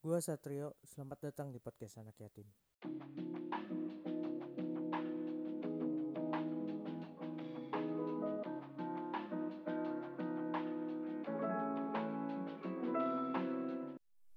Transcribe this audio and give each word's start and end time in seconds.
Gua 0.00 0.16
Satrio, 0.16 0.80
selamat 0.80 1.28
datang 1.28 1.52
di 1.52 1.60
podcast 1.60 2.00
anak 2.00 2.16
yatim. 2.24 2.48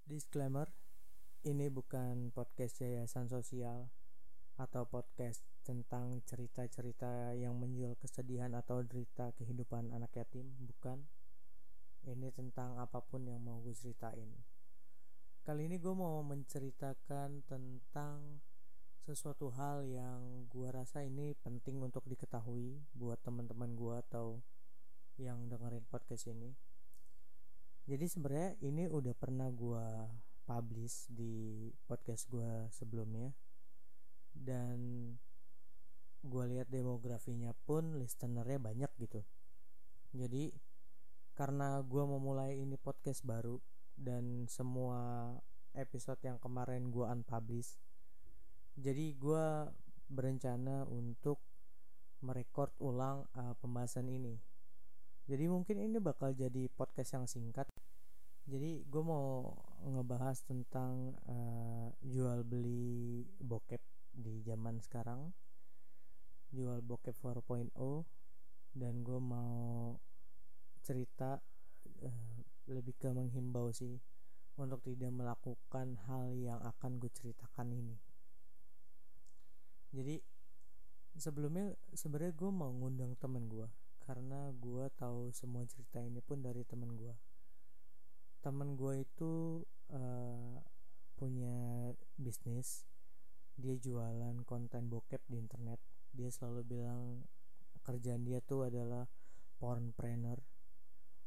Disclaimer, 0.04 0.68
ini 1.48 1.72
bukan 1.72 2.36
podcast 2.36 2.84
yayasan 2.84 3.32
sosial 3.32 3.88
atau 4.60 4.84
podcast 4.84 5.48
tentang 5.64 6.20
cerita-cerita 6.28 7.32
yang 7.40 7.56
menjual 7.56 7.96
kesedihan 7.96 8.52
atau 8.52 8.84
derita 8.84 9.32
kehidupan 9.40 9.96
anak 9.96 10.12
yatim, 10.12 10.52
bukan. 10.60 11.08
Ini 12.04 12.36
tentang 12.36 12.76
apa 12.84 13.00
pun 13.00 13.24
yang 13.24 13.40
mau 13.40 13.64
gue 13.64 13.72
ceritain. 13.72 14.53
Kali 15.44 15.68
ini 15.68 15.76
gue 15.76 15.92
mau 15.92 16.24
menceritakan 16.24 17.44
tentang 17.44 18.40
sesuatu 19.04 19.52
hal 19.52 19.84
yang 19.84 20.48
gue 20.48 20.72
rasa 20.72 21.04
ini 21.04 21.36
penting 21.44 21.84
untuk 21.84 22.08
diketahui 22.08 22.80
buat 22.96 23.20
teman-teman 23.28 23.76
gue 23.76 23.96
atau 24.08 24.40
yang 25.20 25.52
dengerin 25.52 25.84
podcast 25.92 26.32
ini. 26.32 26.56
Jadi 27.84 28.06
sebenarnya 28.08 28.56
ini 28.64 28.88
udah 28.88 29.12
pernah 29.20 29.52
gue 29.52 29.84
publish 30.48 31.12
di 31.12 31.68
podcast 31.92 32.32
gue 32.32 32.72
sebelumnya 32.72 33.36
dan 34.32 34.80
gue 36.24 36.44
lihat 36.56 36.72
demografinya 36.72 37.52
pun 37.68 38.00
listenernya 38.00 38.64
banyak 38.64 38.92
gitu. 38.96 39.20
Jadi 40.16 40.56
karena 41.36 41.84
gue 41.84 42.04
memulai 42.08 42.64
ini 42.64 42.80
podcast 42.80 43.28
baru 43.28 43.60
dan 43.98 44.46
semua 44.50 45.32
episode 45.74 46.22
yang 46.22 46.38
kemarin 46.38 46.94
gue 46.94 47.06
unpublish, 47.06 47.78
jadi 48.74 49.14
gue 49.14 49.46
berencana 50.10 50.86
untuk 50.90 51.42
merekord 52.24 52.72
ulang 52.80 53.28
uh, 53.36 53.54
pembahasan 53.60 54.08
ini. 54.08 54.40
Jadi 55.28 55.46
mungkin 55.48 55.80
ini 55.80 55.98
bakal 56.00 56.36
jadi 56.36 56.68
podcast 56.72 57.16
yang 57.16 57.28
singkat. 57.28 57.68
Jadi 58.44 58.84
gue 58.84 59.04
mau 59.04 59.56
ngebahas 59.84 60.44
tentang 60.44 61.16
uh, 61.28 61.88
jual 62.04 62.44
beli 62.44 63.24
bokep 63.40 63.80
di 64.12 64.44
zaman 64.44 64.84
sekarang. 64.84 65.32
Jual 66.52 66.84
bokep 66.84 67.16
4.0 67.18 67.72
dan 68.76 68.94
gue 69.06 69.20
mau 69.22 69.96
cerita 70.84 71.40
uh, 72.04 72.40
lebih 72.68 72.96
ke 72.96 73.12
menghimbau 73.12 73.72
sih 73.76 74.00
untuk 74.56 74.86
tidak 74.86 75.10
melakukan 75.10 75.98
hal 76.06 76.32
yang 76.38 76.62
akan 76.62 77.02
gue 77.02 77.10
ceritakan 77.10 77.74
ini. 77.74 77.98
Jadi 79.94 80.22
sebelumnya 81.18 81.74
sebenarnya 81.94 82.34
gue 82.34 82.52
mau 82.54 82.70
ngundang 82.74 83.18
temen 83.18 83.50
gue 83.50 83.70
karena 84.04 84.50
gue 84.54 84.86
tahu 84.98 85.30
semua 85.34 85.66
cerita 85.66 86.02
ini 86.02 86.22
pun 86.22 86.42
dari 86.42 86.62
temen 86.66 86.94
gue. 86.94 87.14
Temen 88.44 88.76
gue 88.76 89.02
itu 89.02 89.64
uh, 89.94 90.58
punya 91.18 91.90
bisnis 92.20 92.84
dia 93.54 93.78
jualan 93.78 94.42
konten 94.46 94.90
bokep 94.90 95.22
di 95.30 95.38
internet. 95.38 95.80
Dia 96.14 96.30
selalu 96.30 96.62
bilang 96.66 97.26
kerjaan 97.86 98.26
dia 98.26 98.42
tuh 98.42 98.70
adalah 98.70 99.06
pornpreneur 99.58 100.53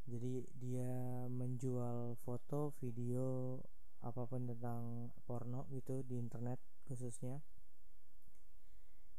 jadi 0.07 0.47
dia 0.55 0.91
menjual 1.27 2.15
foto 2.23 2.71
video 2.79 3.59
apa 3.99 4.23
pun 4.23 4.47
tentang 4.47 5.11
porno 5.27 5.67
gitu 5.75 5.99
di 6.07 6.15
internet 6.15 6.63
khususnya. 6.87 7.43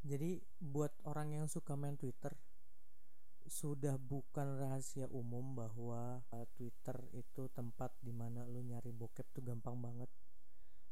Jadi 0.01 0.41
buat 0.57 0.97
orang 1.05 1.37
yang 1.37 1.47
suka 1.51 1.77
main 1.77 2.01
twitter 2.01 2.33
sudah 3.49 3.97
bukan 3.97 4.61
rahasia 4.61 5.09
umum 5.09 5.57
bahwa 5.57 6.21
uh, 6.21 6.47
Twitter 6.53 7.01
itu 7.17 7.49
tempat 7.57 7.97
di 8.05 8.13
mana 8.13 8.45
lu 8.45 8.61
nyari 8.61 8.93
bokep 8.93 9.25
tuh 9.33 9.41
gampang 9.41 9.81
banget. 9.81 10.13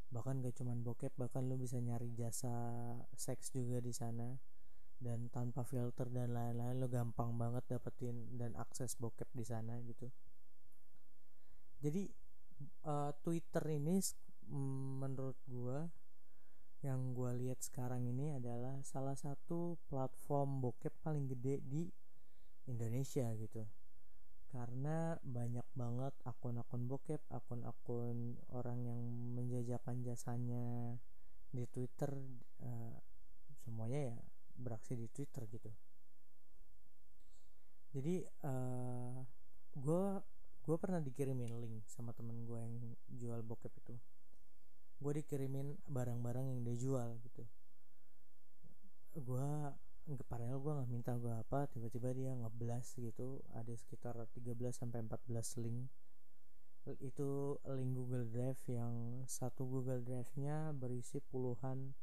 Bahkan 0.09 0.41
gak 0.41 0.57
cuman 0.57 0.81
bokep 0.81 1.13
bahkan 1.21 1.45
lu 1.45 1.61
bisa 1.61 1.77
nyari 1.77 2.17
jasa 2.17 2.57
seks 3.13 3.53
juga 3.53 3.85
di 3.85 3.93
sana 3.93 4.41
dan 4.97 5.29
tanpa 5.29 5.61
filter 5.61 6.09
dan 6.09 6.33
lain-lain 6.33 6.81
lu 6.81 6.89
gampang 6.89 7.37
banget 7.37 7.65
dapetin 7.69 8.37
dan 8.41 8.57
akses 8.57 8.97
bokep 8.97 9.29
di 9.37 9.45
sana 9.45 9.77
gitu. 9.85 10.09
Jadi 11.85 12.09
uh, 12.89 13.13
Twitter 13.21 13.65
ini 13.77 14.01
menurut 14.97 15.37
gua 15.45 15.85
yang 16.81 17.13
gua 17.13 17.37
lihat 17.37 17.61
sekarang 17.61 18.09
ini 18.09 18.33
adalah 18.33 18.81
salah 18.81 19.17
satu 19.19 19.77
platform 19.91 20.65
bokep 20.65 20.93
paling 21.05 21.29
gede 21.29 21.61
di 21.61 21.85
Indonesia 22.73 23.29
gitu. 23.37 23.69
Karena 24.49 25.19
banyak 25.21 25.67
banget 25.77 26.15
akun-akun 26.25 26.89
bokep, 26.89 27.21
akun-akun 27.29 28.41
orang 28.57 28.79
yang 28.89 29.01
menjajakan 29.37 30.01
jasanya 30.01 30.97
di 31.53 31.69
Twitter, 31.69 32.09
uh, 32.65 32.97
semuanya 33.61 34.15
ya 34.15 34.19
beraksi 34.57 34.97
di 34.97 35.07
Twitter 35.13 35.45
gitu. 35.49 35.71
Jadi 37.97 38.25
uh, 38.45 38.51
eh, 38.53 39.19
gue 40.67 40.77
pernah 40.77 40.99
dikirimin 40.99 41.63
link 41.63 41.87
sama 41.89 42.11
temen 42.13 42.43
gue 42.45 42.59
yang 42.59 42.75
jual 43.09 43.41
bokep 43.47 43.73
itu. 43.81 43.95
Gue 45.01 45.13
dikirimin 45.23 45.77
barang-barang 45.87 46.51
yang 46.51 46.61
dia 46.67 46.77
jual 46.77 47.09
gitu. 47.23 47.45
Gue 49.17 49.49
padahal 50.31 50.63
gue 50.63 50.73
nggak 50.77 50.91
minta 50.91 51.13
gue 51.19 51.35
apa 51.35 51.67
tiba-tiba 51.67 52.15
dia 52.15 52.31
ngeblas 52.39 52.95
gitu 52.95 53.43
ada 53.59 53.75
sekitar 53.75 54.15
13 54.15 54.55
sampai 54.71 55.03
14 55.03 55.67
link 55.67 55.91
itu 57.03 57.59
link 57.67 57.93
Google 57.99 58.31
Drive 58.31 58.63
yang 58.71 59.27
satu 59.27 59.67
Google 59.67 60.07
Drive-nya 60.07 60.71
berisi 60.71 61.19
puluhan 61.19 61.99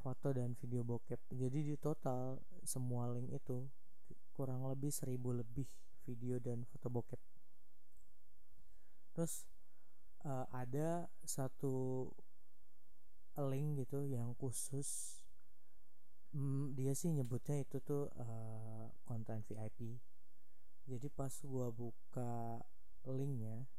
foto 0.00 0.32
dan 0.32 0.56
video 0.56 0.80
bokep. 0.80 1.20
Jadi 1.30 1.72
di 1.72 1.76
total 1.76 2.40
semua 2.64 3.12
link 3.12 3.30
itu 3.36 3.68
kurang 4.32 4.64
lebih 4.66 4.88
seribu 4.88 5.36
lebih 5.36 5.68
video 6.08 6.40
dan 6.40 6.64
foto 6.64 6.88
bokep. 6.88 7.20
Terus 9.12 9.44
uh, 10.24 10.48
ada 10.50 11.08
satu 11.22 12.08
link 13.38 13.86
gitu 13.86 14.04
yang 14.04 14.36
khusus 14.36 15.20
hmm, 16.34 16.76
dia 16.76 16.92
sih 16.92 17.14
nyebutnya 17.14 17.62
itu 17.62 17.78
tuh 17.80 18.10
uh, 18.18 18.90
konten 19.06 19.40
VIP 19.46 19.96
jadi 20.84 21.06
pas 21.14 21.30
gua 21.46 21.70
buka 21.70 22.60
linknya 23.06 23.70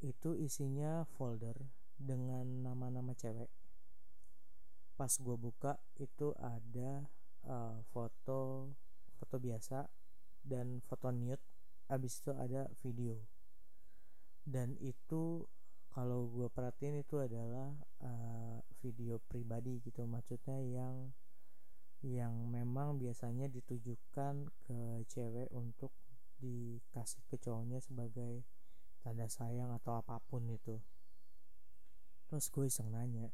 itu 0.00 0.32
isinya 0.34 1.04
folder 1.14 1.54
dengan 2.00 2.64
nama-nama 2.64 3.12
cewek 3.12 3.52
pas 5.00 5.16
gua 5.24 5.40
buka 5.40 5.80
itu 5.96 6.36
ada 6.36 7.08
uh, 7.48 7.80
foto 7.88 8.68
foto 9.16 9.36
biasa 9.40 9.88
dan 10.44 10.84
foto 10.84 11.08
nude 11.08 11.40
abis 11.88 12.20
itu 12.20 12.36
ada 12.36 12.68
video. 12.84 13.16
Dan 14.44 14.76
itu 14.84 15.48
kalau 15.90 16.30
gue 16.30 16.46
perhatiin 16.52 17.02
itu 17.02 17.18
adalah 17.18 17.74
uh, 18.04 18.60
video 18.78 19.18
pribadi 19.26 19.82
gitu 19.82 20.06
maksudnya 20.06 20.60
yang 20.62 21.10
yang 22.00 22.32
memang 22.48 22.96
biasanya 22.96 23.50
ditujukan 23.50 24.48
ke 24.64 24.78
cewek 25.10 25.50
untuk 25.52 25.92
dikasih 26.40 27.20
ke 27.28 27.36
cowoknya 27.36 27.82
sebagai 27.84 28.46
tanda 29.04 29.28
sayang 29.28 29.72
atau 29.76 30.00
apa 30.00 30.22
pun 30.30 30.44
itu. 30.48 30.80
Terus 32.30 32.48
gue 32.48 32.64
iseng 32.70 32.92
nanya 32.94 33.28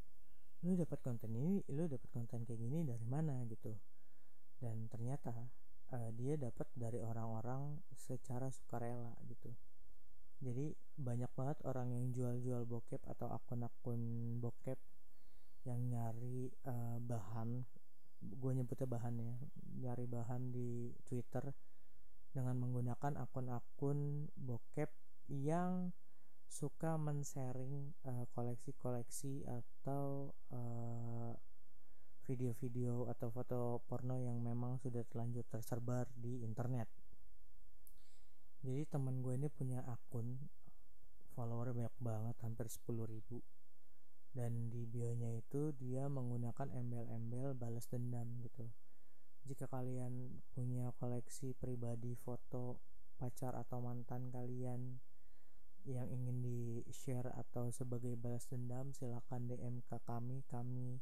lu 0.64 0.72
dapat 0.72 0.98
konten 1.04 1.32
ini 1.36 1.60
lu 1.68 1.84
dapat 1.84 2.08
konten 2.08 2.46
kayak 2.48 2.60
gini 2.60 2.86
dari 2.86 3.04
mana 3.04 3.44
gitu. 3.50 3.76
Dan 4.56 4.88
ternyata 4.88 5.34
uh, 5.92 6.10
dia 6.16 6.40
dapat 6.40 6.66
dari 6.72 7.02
orang-orang 7.02 7.82
secara 7.92 8.48
sukarela 8.48 9.12
gitu. 9.28 9.52
Jadi 10.40 10.72
banyak 10.96 11.32
banget 11.32 11.58
orang 11.64 11.92
yang 11.92 12.12
jual-jual 12.12 12.68
bokep 12.68 13.00
atau 13.08 13.32
akun-akun 13.32 14.00
bokep 14.40 14.76
yang 15.64 15.80
nyari 15.88 16.52
uh, 16.68 17.00
bahan. 17.00 17.64
Gue 18.20 18.52
nyebutnya 18.56 18.88
bahannya 18.88 19.36
nyari 19.80 20.04
bahan 20.08 20.52
di 20.52 20.92
Twitter 21.04 21.52
dengan 22.32 22.56
menggunakan 22.60 23.16
akun-akun 23.16 24.28
bokep 24.36 24.92
yang 25.32 25.92
suka 26.46 26.96
men-sharing 26.96 27.92
uh, 28.06 28.24
koleksi-koleksi 28.32 29.44
atau 29.44 30.32
eh, 30.50 31.32
video-video 32.26 33.06
atau 33.06 33.28
foto 33.30 33.78
porno 33.86 34.18
yang 34.18 34.42
memang 34.42 34.82
sudah 34.82 35.06
terlanjur 35.06 35.46
tersebar 35.46 36.10
di 36.16 36.42
internet. 36.42 36.90
Jadi 38.66 38.82
teman 38.90 39.22
gue 39.22 39.38
ini 39.38 39.46
punya 39.46 39.84
akun 39.86 40.34
follower 41.36 41.76
banyak 41.76 41.96
banget 42.02 42.36
hampir 42.42 42.66
10 42.66 43.12
ribu 43.12 43.44
dan 44.36 44.68
di 44.68 44.84
bionya 44.84 45.38
itu 45.38 45.72
dia 45.76 46.08
menggunakan 46.12 46.68
embel-embel 46.72 47.56
balas 47.56 47.88
dendam 47.88 48.28
gitu 48.44 48.68
jika 49.46 49.70
kalian 49.70 50.42
punya 50.52 50.90
koleksi 50.98 51.54
pribadi 51.54 52.18
foto 52.18 52.82
pacar 53.16 53.54
atau 53.56 53.78
mantan 53.80 54.28
kalian 54.28 54.98
yang 55.86 56.10
ingin 56.10 56.42
di 56.42 56.60
share 56.90 57.30
atau 57.32 57.70
sebagai 57.70 58.18
balas 58.18 58.50
dendam 58.50 58.90
silahkan 58.90 59.40
DM 59.46 59.80
ke 59.86 59.96
kami. 60.02 60.42
Kami 60.50 60.98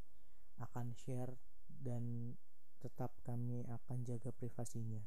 akan 0.61 0.93
share 0.95 1.35
dan 1.67 2.37
tetap 2.79 3.17
kami 3.25 3.65
akan 3.65 4.05
jaga 4.05 4.31
privasinya. 4.31 5.01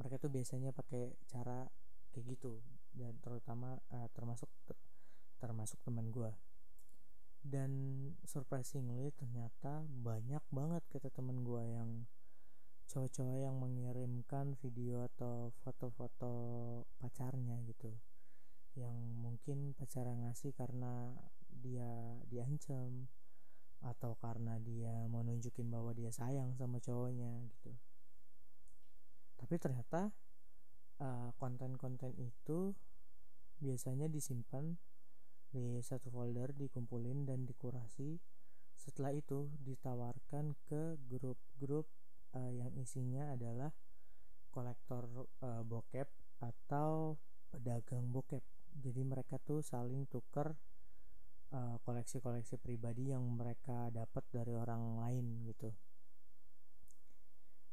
Mereka 0.00 0.16
tuh 0.16 0.32
biasanya 0.32 0.72
pakai 0.72 1.16
cara 1.28 1.68
kayak 2.16 2.32
gitu 2.32 2.64
dan 2.96 3.12
terutama 3.20 3.76
uh, 3.92 4.08
termasuk 4.16 4.48
termasuk 5.36 5.76
teman 5.84 6.08
gue 6.08 6.32
dan 7.46 7.70
surprisingly 8.26 9.12
ternyata 9.14 9.86
banyak 9.86 10.42
banget 10.50 10.82
kata 10.90 11.12
temen 11.14 11.46
gue 11.46 11.62
yang 11.62 12.08
cowok-cowok 12.86 13.38
yang 13.42 13.56
mengirimkan 13.58 14.54
video 14.62 15.06
atau 15.14 15.50
foto-foto 15.66 16.34
pacarnya 17.02 17.58
gitu. 17.66 17.90
Yang 18.78 18.96
mungkin 19.18 19.58
pacarnya 19.74 20.30
ngasih 20.30 20.54
karena 20.54 21.14
dia 21.50 22.20
diancam 22.30 23.10
atau 23.84 24.16
karena 24.16 24.56
dia 24.62 25.04
mau 25.10 25.20
nunjukin 25.20 25.68
bahwa 25.68 25.92
dia 25.92 26.08
sayang 26.14 26.56
sama 26.56 26.80
cowoknya 26.80 27.44
gitu. 27.52 27.72
Tapi 29.36 29.54
ternyata 29.60 30.14
uh, 31.00 31.30
konten-konten 31.36 32.16
itu 32.16 32.72
biasanya 33.60 34.08
disimpan 34.08 34.76
di 35.52 35.80
satu 35.80 36.12
folder 36.12 36.52
dikumpulin 36.52 37.24
dan 37.28 37.44
dikurasi. 37.44 38.20
Setelah 38.76 39.16
itu 39.16 39.48
ditawarkan 39.64 40.52
ke 40.68 41.00
grup-grup 41.08 41.88
uh, 42.36 42.52
yang 42.52 42.68
isinya 42.76 43.32
adalah 43.32 43.72
kolektor 44.52 45.08
uh, 45.40 45.64
bokep 45.64 46.08
atau 46.44 47.16
pedagang 47.48 48.12
bokep. 48.12 48.44
Jadi 48.76 49.00
mereka 49.08 49.40
tuh 49.40 49.64
saling 49.64 50.04
tuker 50.04 50.52
koleksi 51.46 52.18
koleksi-koleksi 52.18 52.58
pribadi 52.58 53.14
yang 53.14 53.22
mereka 53.22 53.88
dapat 53.94 54.26
dari 54.28 54.52
orang 54.52 54.98
lain 54.98 55.46
gitu. 55.46 55.70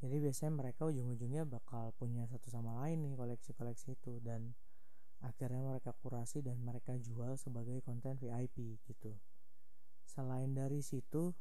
Jadi 0.03 0.19
biasanya 0.19 0.53
mereka 0.53 0.87
ujung-ujungnya 0.87 1.43
bakal 1.47 1.95
punya 1.95 2.27
satu 2.29 2.51
sama 2.51 2.75
lain 2.83 3.01
nih 3.01 3.15
koleksi-koleksi 3.17 3.97
itu 3.97 4.19
dan 4.19 4.51
akhirnya 5.23 5.63
mereka 5.63 5.95
kurasi 6.03 6.43
dan 6.43 6.59
mereka 6.59 6.99
jual 6.99 7.39
sebagai 7.39 7.79
konten 7.81 8.19
VIP 8.19 8.83
gitu. 8.83 9.15
Selain 10.03 10.51
dari 10.51 10.83
situ 10.83 11.31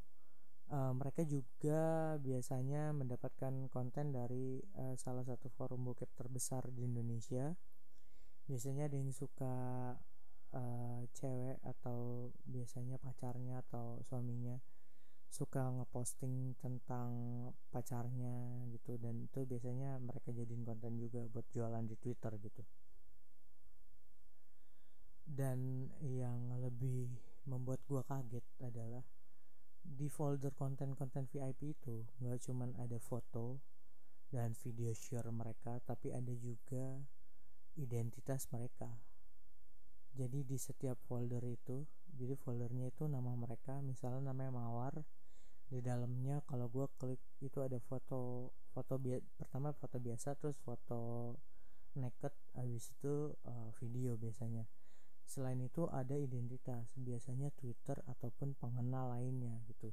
uh, 0.73 0.93
mereka 0.97 1.23
juga 1.29 2.17
biasanya 2.19 2.97
mendapatkan 2.97 3.69
konten 3.69 4.11
dari 4.11 4.59
uh, 4.81 4.97
salah 4.97 5.23
satu 5.23 5.53
forum 5.53 5.85
bokep 5.85 6.09
terbesar 6.17 6.65
di 6.73 6.89
Indonesia. 6.89 7.53
Biasanya 8.49 8.89
ada 8.89 8.97
yang 8.97 9.13
suka 9.13 9.55
uh, 10.57 11.01
cewek 11.13 11.61
atau 11.63 12.33
biasanya 12.49 12.97
pacarnya 12.99 13.63
atau 13.69 14.01
suaminya 14.03 14.59
suka 15.33 15.65
ngeposting 15.73 16.57
tentang 16.59 17.13
pacarnya 17.71 18.67
gitu. 18.73 18.97
Dan 18.97 19.29
itu 19.29 19.45
biasanya 19.45 20.01
mereka 20.01 20.33
jadiin 20.33 20.65
konten 20.65 20.97
juga 20.97 21.29
buat 21.29 21.47
jualan 21.53 21.85
di 21.85 21.97
Twitter 22.01 22.33
gitu. 22.41 22.65
Dan 25.23 25.89
yang 26.03 26.61
lebih 26.61 27.09
membuat 27.47 27.81
gua 27.89 28.03
kaget 28.05 28.45
adalah 28.61 29.01
di 29.83 30.07
folder 30.07 30.55
konten-konten 30.55 31.27
VIP 31.27 31.75
itu 31.75 32.07
nggak 32.23 32.39
cuman 32.47 32.75
ada 32.79 32.97
foto 33.03 33.59
dan 34.31 34.55
video 34.57 34.95
share 34.95 35.29
mereka 35.29 35.83
tapi 35.85 36.15
ada 36.15 36.33
juga 36.33 37.03
identitas 37.77 38.49
mereka. 38.55 38.89
Jadi 40.13 40.45
di 40.45 40.57
setiap 40.57 40.97
folder 41.09 41.43
itu 41.45 41.85
jadi 42.13 42.37
foldernya 42.37 42.93
itu 42.93 43.09
nama 43.09 43.33
mereka 43.33 43.81
misalnya 43.81 44.33
namanya 44.33 44.53
Mawar 44.53 44.95
di 45.73 45.81
dalamnya 45.81 46.45
kalau 46.45 46.69
gue 46.69 46.85
klik 47.01 47.23
itu 47.41 47.59
ada 47.65 47.81
foto 47.81 48.53
foto 48.77 49.01
pertama 49.41 49.73
foto 49.73 49.97
biasa 49.97 50.37
terus 50.37 50.61
foto 50.61 51.33
naked 51.97 52.33
habis 52.53 52.93
itu 52.93 53.33
uh, 53.49 53.69
video 53.81 54.21
biasanya 54.21 54.69
Selain 55.33 55.57
itu 55.65 55.89
ada 55.89 56.13
identitas, 56.13 56.93
biasanya 56.93 57.49
Twitter 57.57 57.97
ataupun 58.05 58.53
pengenal 58.61 59.17
lainnya 59.17 59.57
gitu. 59.65 59.89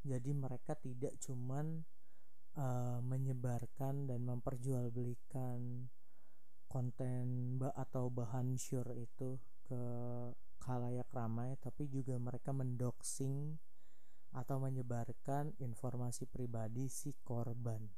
Jadi 0.00 0.32
mereka 0.32 0.72
tidak 0.72 1.20
cuman 1.20 1.84
uh, 2.56 3.04
menyebarkan 3.04 4.08
dan 4.08 4.24
memperjualbelikan 4.24 5.84
konten 6.64 7.58
atau 7.60 8.08
bahan 8.08 8.56
sure 8.56 8.96
itu 8.96 9.36
ke 9.68 9.82
khalayak 10.64 11.08
ramai 11.12 11.58
tapi 11.60 11.90
juga 11.90 12.14
mereka 12.16 12.54
mendoxing 12.54 13.58
atau 14.30 14.62
menyebarkan 14.62 15.50
informasi 15.58 16.30
pribadi 16.30 16.86
si 16.86 17.10
korban 17.26 17.90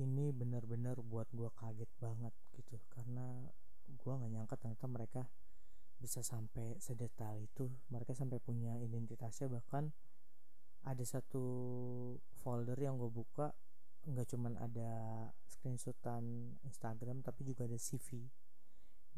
ini 0.00 0.32
benar-benar 0.32 1.00
buat 1.04 1.28
gue 1.36 1.52
kaget 1.52 1.90
banget 2.00 2.32
gitu 2.56 2.80
karena 2.92 3.44
gue 3.86 4.12
nggak 4.12 4.32
nyangka 4.32 4.54
ternyata 4.58 4.86
mereka 4.90 5.22
bisa 5.96 6.20
sampai 6.20 6.76
sedetail 6.78 7.40
itu. 7.40 7.70
Mereka 7.88 8.12
sampai 8.12 8.38
punya 8.42 8.76
identitasnya. 8.78 9.48
Bahkan 9.48 9.84
ada 10.86 11.04
satu 11.04 11.44
folder 12.42 12.78
yang 12.78 12.94
gue 13.00 13.10
buka 13.10 13.50
nggak 14.06 14.26
cuman 14.30 14.54
ada 14.62 14.90
screenshotan 15.50 16.54
Instagram 16.62 17.26
tapi 17.26 17.42
juga 17.42 17.66
ada 17.66 17.74
CV 17.74 18.22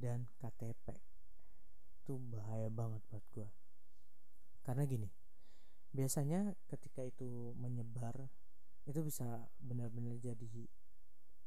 dan 0.00 0.24
KTP 0.40 0.96
itu 2.00 2.16
bahaya 2.32 2.72
banget 2.72 3.04
buat 3.12 3.24
gue 3.36 3.48
karena 4.64 4.88
gini 4.88 5.12
biasanya 5.92 6.56
ketika 6.72 7.04
itu 7.04 7.52
menyebar 7.60 8.32
itu 8.88 9.04
bisa 9.04 9.44
benar-benar 9.60 10.16
jadi 10.16 10.64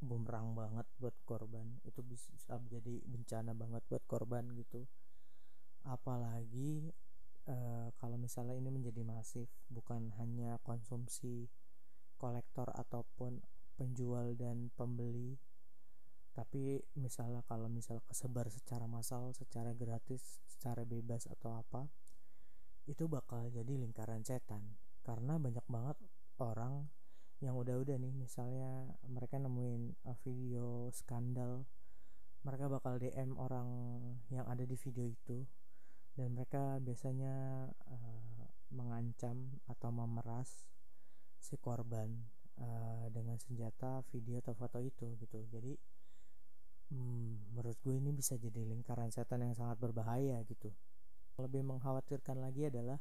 bumerang 0.01 0.57
banget 0.57 0.83
buat 0.97 1.15
korban. 1.23 1.79
Itu 1.85 2.01
bisa 2.01 2.33
menjadi 2.57 2.99
bencana 3.05 3.53
banget 3.53 3.85
buat 3.87 4.03
korban 4.09 4.49
gitu. 4.57 4.89
Apalagi 5.85 6.91
uh, 7.47 7.93
kalau 8.01 8.17
misalnya 8.17 8.57
ini 8.57 8.69
menjadi 8.73 9.01
masif 9.05 9.49
bukan 9.69 10.13
hanya 10.17 10.57
konsumsi 10.65 11.49
kolektor 12.17 12.69
ataupun 12.73 13.41
penjual 13.77 14.37
dan 14.37 14.69
pembeli 14.77 15.41
tapi 16.31 16.79
misalnya 16.95 17.43
kalau 17.43 17.67
misalnya 17.67 18.05
kesebar 18.07 18.47
secara 18.47 18.87
massal 18.87 19.35
secara 19.35 19.75
gratis 19.75 20.39
secara 20.47 20.87
bebas 20.87 21.27
atau 21.27 21.59
apa 21.59 21.91
itu 22.89 23.05
bakal 23.05 23.45
jadi 23.51 23.77
lingkaran 23.77 24.25
setan. 24.25 24.77
Karena 25.01 25.37
banyak 25.37 25.65
banget 25.69 25.97
orang 26.41 26.89
yang 27.41 27.57
udah-udah 27.57 27.97
nih 27.97 28.13
misalnya 28.13 28.85
mereka 29.09 29.41
nemuin 29.41 29.97
uh, 30.05 30.17
video 30.21 30.93
skandal 30.93 31.65
mereka 32.41 32.69
bakal 32.69 32.97
DM 32.97 33.37
orang 33.37 33.69
yang 34.33 34.45
ada 34.49 34.65
di 34.65 34.77
video 34.77 35.05
itu 35.05 35.45
dan 36.17 36.33
mereka 36.33 36.77
biasanya 36.81 37.69
uh, 37.69 38.41
mengancam 38.73 39.61
atau 39.69 39.89
memeras 39.93 40.69
si 41.37 41.57
korban 41.57 42.09
uh, 42.61 43.05
dengan 43.13 43.37
senjata 43.37 44.01
video 44.09 44.41
atau 44.41 44.53
foto 44.57 44.81
itu 44.81 45.17
gitu. 45.21 45.39
Jadi 45.49 45.77
hmm, 46.93 47.53
menurut 47.53 47.77
gue 47.81 47.95
ini 47.97 48.09
bisa 48.13 48.37
jadi 48.37 48.65
lingkaran 48.65 49.13
setan 49.13 49.45
yang 49.45 49.53
sangat 49.53 49.77
berbahaya 49.77 50.41
gitu. 50.49 50.73
Lebih 51.37 51.61
mengkhawatirkan 51.65 52.41
lagi 52.41 52.69
adalah 52.69 52.97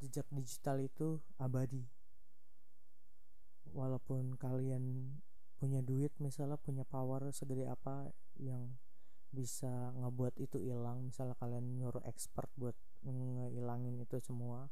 jejak 0.00 0.26
digital 0.32 0.80
itu 0.80 1.20
abadi 1.38 2.03
walaupun 3.74 4.38
kalian 4.38 5.18
punya 5.58 5.82
duit 5.82 6.14
misalnya 6.22 6.56
punya 6.56 6.86
power 6.86 7.28
segede 7.34 7.66
apa 7.66 8.14
yang 8.38 8.78
bisa 9.34 9.90
ngebuat 9.98 10.38
itu 10.38 10.62
hilang 10.62 11.10
misalnya 11.10 11.34
kalian 11.42 11.82
nyuruh 11.82 12.02
expert 12.06 12.46
buat 12.54 12.78
ngilangin 13.02 13.98
itu 13.98 14.22
semua 14.22 14.70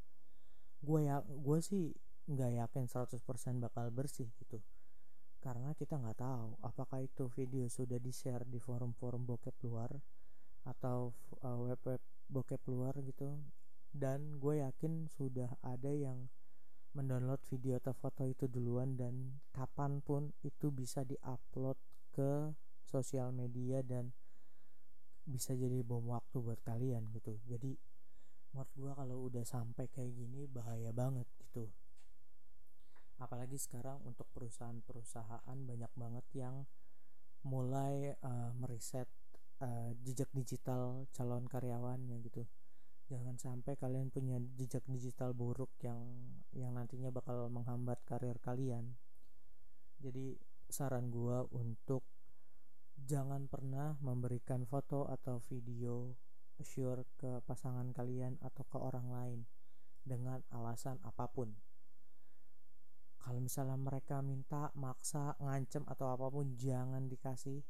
gue 0.83 1.07
ya 1.07 1.23
gue 1.23 1.59
sih 1.63 1.95
nggak 2.31 2.53
yakin 2.59 2.85
100% 2.87 3.19
bakal 3.59 3.91
bersih 3.91 4.31
gitu. 4.39 4.63
Karena 5.43 5.75
kita 5.75 5.99
nggak 5.99 6.23
tahu 6.23 6.55
apakah 6.63 7.03
itu 7.03 7.27
video 7.35 7.67
sudah 7.67 7.99
di 7.99 8.15
share 8.15 8.47
di 8.47 8.63
forum-forum 8.63 9.27
bokep 9.27 9.55
luar 9.67 9.91
atau 10.63 11.11
uh, 11.43 11.59
web-web 11.67 11.99
bokep 12.31 12.63
luar 12.71 12.95
gitu. 13.03 13.43
Dan 13.91 14.39
gue 14.39 14.63
yakin 14.63 15.11
sudah 15.11 15.51
ada 15.67 15.91
yang 15.91 16.31
mendownload 16.93 17.41
video 17.49 17.81
atau 17.81 17.97
foto 17.97 18.29
itu 18.29 18.45
duluan 18.49 18.97
dan 19.01 19.41
kapan 19.53 20.05
pun 20.05 20.33
itu 20.45 20.69
bisa 20.69 21.05
diupload 21.09 21.77
ke 22.13 22.53
sosial 22.85 23.33
media 23.33 23.81
dan 23.81 24.13
bisa 25.25 25.57
jadi 25.57 25.81
bom 25.81 26.05
waktu 26.13 26.37
buat 26.43 26.61
kalian 26.61 27.09
gitu. 27.17 27.41
Jadi 27.49 27.73
menurut 28.53 28.73
gue 28.77 28.93
kalau 28.93 29.17
udah 29.33 29.45
sampai 29.49 29.89
kayak 29.89 30.13
gini 30.13 30.45
bahaya 30.45 30.93
banget 30.93 31.25
gitu. 31.41 31.73
Apalagi 33.17 33.57
sekarang 33.57 34.03
untuk 34.05 34.29
perusahaan-perusahaan 34.35 35.57
banyak 35.65 35.93
banget 35.97 36.27
yang 36.37 36.69
mulai 37.47 38.13
uh, 38.21 38.53
meriset 38.55 39.09
uh, 39.65 39.91
jejak 40.05 40.29
digital 40.35 41.07
calon 41.15 41.49
karyawannya 41.49 42.19
gitu 42.23 42.47
jangan 43.13 43.37
sampai 43.37 43.77
kalian 43.77 44.09
punya 44.09 44.41
jejak 44.57 44.89
digital 44.89 45.37
buruk 45.37 45.69
yang 45.85 46.01
yang 46.57 46.73
nantinya 46.73 47.13
bakal 47.13 47.53
menghambat 47.53 48.01
karir 48.09 48.41
kalian. 48.41 48.97
Jadi 50.01 50.41
saran 50.73 51.13
gua 51.13 51.45
untuk 51.53 52.09
jangan 52.97 53.53
pernah 53.53 54.01
memberikan 54.01 54.65
foto 54.65 55.05
atau 55.05 55.45
video 55.45 56.17
sure 56.65 57.05
ke 57.21 57.45
pasangan 57.45 57.93
kalian 57.93 58.41
atau 58.41 58.65
ke 58.65 58.79
orang 58.81 59.13
lain 59.13 59.41
dengan 60.01 60.41
alasan 60.49 60.97
apa 61.05 61.29
pun. 61.29 61.53
Kalau 63.21 63.39
misalnya 63.39 63.77
mereka 63.77 64.25
minta 64.25 64.73
maksa 64.73 65.37
ngancem 65.39 65.85
atau 65.85 66.11
apa 66.17 66.27
pun 66.33 66.57
jangan 66.57 67.07
dikasih 67.07 67.61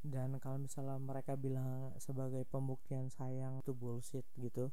dan 0.00 0.40
kalau 0.40 0.56
misalnya 0.56 0.96
mereka 0.96 1.36
bilang 1.36 1.92
sebagai 2.00 2.48
pembuktian 2.48 3.12
sayang 3.12 3.60
itu 3.60 3.76
bullshit 3.76 4.24
gitu. 4.40 4.72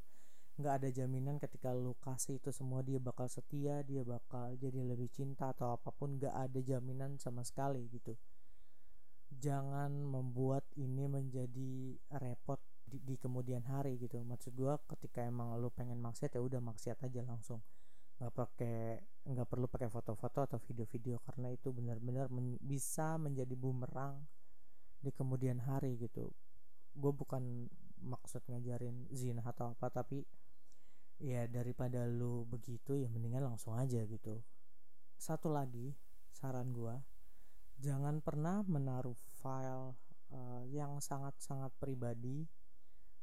Nggak 0.58 0.74
ada 0.82 0.90
jaminan 0.90 1.36
ketika 1.38 1.76
lu 1.76 1.94
kasih 2.00 2.40
itu 2.40 2.50
semua 2.50 2.82
dia 2.82 2.98
bakal 2.98 3.30
setia 3.30 3.86
dia 3.86 4.02
bakal 4.02 4.56
jadi 4.58 4.82
lebih 4.82 5.12
cinta 5.12 5.54
atau 5.54 5.76
apa 5.76 5.94
pun 5.94 6.18
nggak 6.18 6.34
ada 6.34 6.60
jaminan 6.64 7.20
sama 7.20 7.44
sekali 7.44 7.86
gitu. 7.92 8.16
Jangan 9.28 9.92
membuat 9.92 10.64
ini 10.80 11.06
menjadi 11.12 12.00
repot 12.24 12.58
di, 12.88 12.98
di 13.04 13.16
kemudian 13.20 13.68
hari 13.68 14.00
gitu. 14.00 14.24
Maksud 14.24 14.56
gua 14.56 14.80
ketika 14.96 15.28
emang 15.28 15.60
lu 15.60 15.68
pengen 15.70 16.00
maksiat 16.00 16.40
ya 16.40 16.42
udah 16.42 16.64
maksiat 16.64 17.04
aja 17.04 17.22
langsung. 17.28 17.60
Nggak 18.18 18.34
pakai 18.34 18.80
nggak 19.28 19.46
perlu 19.52 19.68
pakai 19.68 19.92
foto-foto 19.92 20.40
atau 20.42 20.58
video-video 20.64 21.20
karena 21.28 21.52
itu 21.52 21.70
benar-benar 21.76 22.32
men 22.32 22.56
bisa 22.64 23.20
menjadi 23.20 23.54
bumerang 23.54 24.24
di 25.02 25.12
kemudian 25.14 25.62
hari 25.62 25.98
gitu 25.98 26.34
gue 26.98 27.14
bukan 27.14 27.70
maksud 28.02 28.42
ngajarin 28.50 29.10
zina 29.14 29.42
atau 29.46 29.74
apa 29.74 29.90
tapi 29.90 30.26
ya 31.18 31.50
daripada 31.50 32.06
lu 32.06 32.46
begitu 32.46 32.98
ya 32.98 33.10
mendingan 33.10 33.46
langsung 33.46 33.74
aja 33.74 34.02
gitu 34.06 34.42
satu 35.18 35.50
lagi 35.50 35.98
saran 36.30 36.74
gue 36.74 36.94
jangan 37.78 38.22
pernah 38.22 38.62
menaruh 38.66 39.18
file 39.42 39.98
uh, 40.34 40.64
yang 40.70 40.98
sangat-sangat 41.02 41.74
pribadi 41.78 42.46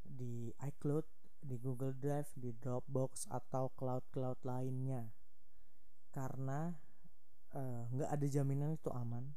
di 0.03 0.51
iCloud 0.59 1.07
di 1.45 1.61
Google 1.61 1.93
Drive, 1.93 2.33
di 2.35 2.57
Dropbox 2.57 3.29
atau 3.29 3.69
cloud-cloud 3.77 4.41
lainnya. 4.49 5.05
Karena 6.09 6.73
eh, 7.53 7.83
nggak 7.93 8.11
uh, 8.11 8.15
ada 8.17 8.27
jaminan 8.27 8.81
itu 8.81 8.89
aman. 8.89 9.29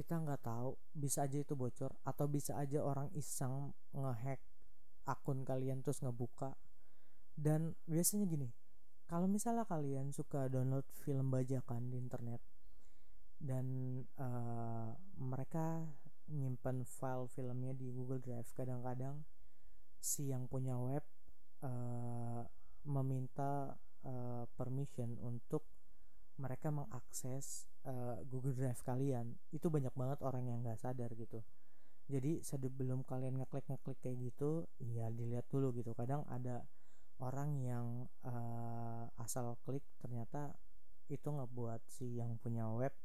Kita 0.00 0.16
nggak 0.16 0.40
tahu, 0.40 0.80
bisa 0.96 1.28
aja 1.28 1.44
itu 1.44 1.52
bocor 1.52 1.92
atau 2.08 2.24
bisa 2.24 2.56
aja 2.56 2.80
orang 2.80 3.12
iseng 3.12 3.76
ngehack 3.92 4.40
akun 5.04 5.44
kalian 5.44 5.84
terus 5.84 6.00
ngebuka. 6.00 6.56
Dan 7.36 7.76
biasanya 7.84 8.24
gini, 8.24 8.48
kalau 9.04 9.28
misalnya 9.28 9.68
kalian 9.68 10.08
suka 10.08 10.48
download 10.48 10.88
film 11.04 11.28
bajakan 11.28 11.92
di 11.92 12.00
internet 12.00 12.40
dan 13.36 13.66
uh, 14.16 14.96
mereka 15.20 15.84
nyimpan 16.32 16.88
file 16.88 17.28
filmnya 17.28 17.76
di 17.76 17.92
Google 17.92 18.24
Drive 18.24 18.48
kadang-kadang 18.56 19.20
si 20.00 20.32
yang 20.32 20.48
punya 20.48 20.80
web 20.80 21.04
uh, 21.60 22.48
meminta 22.88 23.76
uh, 24.08 24.48
permission 24.56 25.20
untuk 25.20 25.68
mereka 26.40 26.72
mengakses 26.72 27.68
uh, 27.84 28.16
Google 28.24 28.56
Drive 28.56 28.80
kalian 28.80 29.36
itu 29.52 29.68
banyak 29.68 29.92
banget 29.92 30.24
orang 30.24 30.48
yang 30.48 30.64
nggak 30.64 30.80
sadar 30.80 31.12
gitu. 31.12 31.44
Jadi 32.10 32.42
sebelum 32.42 33.06
kalian 33.06 33.38
ngeklik 33.38 33.68
ngeklik 33.70 33.98
kayak 34.02 34.18
gitu 34.32 34.66
ya 34.80 35.12
dilihat 35.12 35.46
dulu 35.52 35.70
gitu. 35.76 35.92
Kadang 35.92 36.24
ada 36.26 36.64
orang 37.20 37.60
yang 37.60 37.86
uh, 38.24 39.04
asal 39.20 39.60
klik 39.68 39.84
ternyata 40.00 40.56
itu 41.12 41.28
ngebuat 41.28 41.84
si 41.86 42.16
yang 42.16 42.40
punya 42.40 42.64
web 42.72 42.96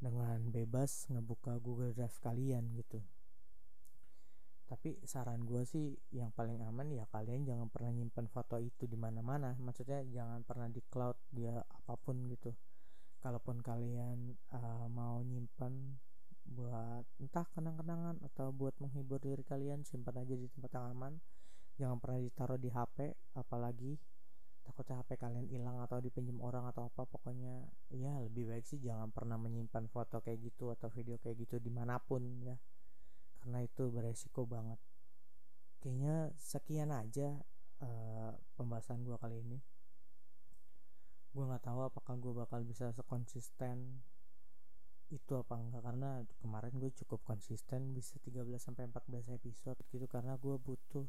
dengan 0.00 0.40
bebas 0.52 1.08
ngebuka 1.08 1.56
Google 1.60 1.96
Drive 1.96 2.20
kalian 2.20 2.72
gitu 2.76 3.00
tapi 4.70 5.02
saran 5.02 5.42
gue 5.42 5.66
sih 5.66 5.98
yang 6.14 6.30
paling 6.30 6.62
aman 6.62 6.94
ya 6.94 7.02
kalian 7.10 7.42
jangan 7.42 7.66
pernah 7.66 7.90
nyimpan 7.90 8.30
foto 8.30 8.54
itu 8.62 8.86
di 8.86 8.94
mana-mana. 8.94 9.58
Maksudnya 9.58 10.06
jangan 10.06 10.46
pernah 10.46 10.70
di 10.70 10.78
cloud 10.86 11.18
dia 11.34 11.58
apa 11.58 11.98
pun 11.98 12.30
gitu. 12.30 12.54
Kalaupun 13.18 13.66
kalian 13.66 14.38
uh, 14.54 14.86
mau 14.86 15.18
nyimpan 15.26 15.98
buat 16.54 17.02
entah 17.18 17.50
kenang-kenangan 17.50 18.22
atau 18.30 18.54
buat 18.54 18.78
menghibur 18.78 19.18
diri 19.18 19.42
kalian 19.42 19.82
simpan 19.82 20.22
aja 20.22 20.38
di 20.38 20.46
tempat 20.46 20.70
yang 20.78 20.86
aman. 20.94 21.18
Jangan 21.74 21.98
pernah 21.98 22.20
ditaruh 22.22 22.60
di 22.62 22.70
HP 22.70 22.96
apalagi 23.34 23.98
takutnya 24.62 25.02
HP 25.02 25.18
kalian 25.18 25.50
hilang 25.50 25.82
atau 25.82 25.98
dipinjam 25.98 26.38
orang 26.46 26.70
atau 26.70 26.86
apa. 26.86 27.10
Pokoknya 27.10 27.66
ya 27.90 28.22
lebih 28.22 28.46
baik 28.46 28.62
sih 28.62 28.78
jangan 28.78 29.10
pernah 29.10 29.34
menyimpan 29.34 29.90
foto 29.90 30.22
kayak 30.22 30.46
gitu 30.46 30.70
atau 30.70 30.86
video 30.94 31.18
kayak 31.18 31.42
gitu 31.42 31.58
di 31.58 31.74
mana 31.74 31.98
pun 31.98 32.22
ya 32.46 32.54
karena 33.40 33.64
itu 33.64 33.88
beresiko 33.88 34.44
banget. 34.44 34.76
Kayaknya 35.80 36.28
sekian 36.36 36.92
aja 36.92 37.40
uh, 37.80 38.36
pembahasan 38.54 39.00
gue 39.00 39.16
kali 39.16 39.40
ini. 39.40 39.58
Gue 41.32 41.44
nggak 41.48 41.64
tahu 41.64 41.80
apakah 41.88 42.20
gue 42.20 42.32
bakal 42.36 42.60
bisa 42.68 42.92
sekonsisten 42.92 44.04
itu 45.10 45.32
apa 45.34 45.58
enggak 45.58 45.82
karena 45.82 46.22
kemarin 46.38 46.70
gue 46.78 46.90
cukup 47.02 47.26
konsisten 47.26 47.90
bisa 47.90 48.14
13 48.22 48.46
sampai 48.62 48.86
14 48.86 49.34
episode 49.34 49.78
gitu 49.90 50.06
karena 50.06 50.38
gue 50.38 50.54
butuh 50.54 51.02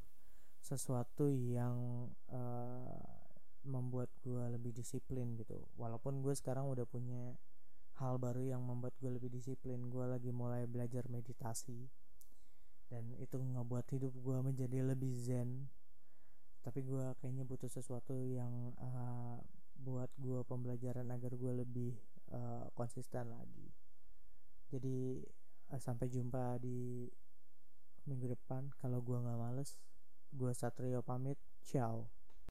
sesuatu 0.57 1.29
yang 1.29 2.09
uh, 2.33 3.21
membuat 3.61 4.09
gue 4.25 4.41
lebih 4.57 4.73
disiplin 4.73 5.37
gitu. 5.37 5.69
Walaupun 5.77 6.25
gue 6.25 6.33
sekarang 6.33 6.65
udah 6.69 6.85
punya 6.89 7.37
hal 8.01 8.17
baru 8.17 8.41
yang 8.41 8.65
membuat 8.65 8.97
gue 8.97 9.13
lebih 9.13 9.29
disiplin 9.29 9.89
gue 9.93 10.05
lagi 10.09 10.33
mulai 10.33 10.65
belajar 10.65 11.05
meditasi 11.05 11.85
dan 12.91 13.07
itu 13.23 13.39
ngebuat 13.39 13.87
hidup 13.95 14.11
gue 14.19 14.37
menjadi 14.43 14.83
lebih 14.83 15.15
zen. 15.15 15.71
Tapi 16.59 16.83
gue 16.83 17.15
kayaknya 17.23 17.47
butuh 17.47 17.71
sesuatu 17.71 18.13
yang 18.27 18.75
uh, 18.77 19.39
buat 19.79 20.11
gue 20.19 20.43
pembelajaran 20.45 21.07
agar 21.09 21.33
gue 21.39 21.53
lebih 21.63 21.95
uh, 22.35 22.67
konsisten 22.75 23.31
lagi. 23.31 23.71
Jadi 24.67 25.23
uh, 25.71 25.79
sampai 25.79 26.11
jumpa 26.11 26.59
di 26.59 27.07
minggu 28.05 28.27
depan. 28.35 28.69
Kalau 28.77 28.99
gue 28.99 29.15
nggak 29.15 29.39
males 29.39 29.79
gue 30.35 30.51
Satrio 30.51 30.99
pamit. 31.01 31.39
Ciao 31.63 32.20